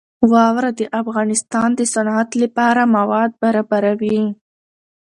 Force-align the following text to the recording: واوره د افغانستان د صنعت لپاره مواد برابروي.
واوره 0.31 0.71
د 0.79 0.81
افغانستان 1.01 1.69
د 1.75 1.81
صنعت 1.93 2.29
لپاره 2.43 2.81
مواد 2.95 3.31
برابروي. 3.43 4.21